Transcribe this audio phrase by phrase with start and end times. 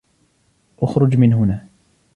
[0.79, 1.67] إخرج من هنا.